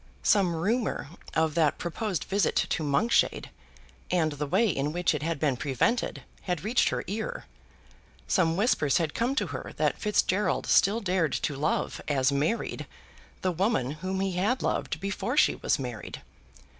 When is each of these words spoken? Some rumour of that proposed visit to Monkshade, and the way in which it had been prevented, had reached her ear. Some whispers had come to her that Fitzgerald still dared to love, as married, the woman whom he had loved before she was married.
Some 0.23 0.55
rumour 0.55 1.09
of 1.35 1.53
that 1.53 1.77
proposed 1.77 2.23
visit 2.23 2.55
to 2.55 2.81
Monkshade, 2.83 3.51
and 4.09 4.31
the 4.31 4.47
way 4.47 4.67
in 4.67 4.93
which 4.93 5.13
it 5.13 5.21
had 5.21 5.39
been 5.39 5.55
prevented, 5.55 6.23
had 6.41 6.63
reached 6.63 6.89
her 6.89 7.03
ear. 7.05 7.45
Some 8.27 8.57
whispers 8.57 8.97
had 8.97 9.13
come 9.13 9.35
to 9.35 9.45
her 9.53 9.73
that 9.77 9.99
Fitzgerald 10.01 10.65
still 10.65 11.01
dared 11.01 11.33
to 11.33 11.55
love, 11.55 12.01
as 12.07 12.31
married, 12.31 12.87
the 13.43 13.51
woman 13.51 13.91
whom 13.91 14.21
he 14.21 14.31
had 14.31 14.63
loved 14.63 14.99
before 14.99 15.37
she 15.37 15.53
was 15.53 15.77
married. 15.77 16.23